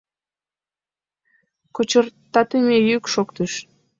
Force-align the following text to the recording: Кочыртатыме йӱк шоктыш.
Кочыртатыме 1.75 2.75
йӱк 2.87 3.03
шоктыш. 3.13 3.53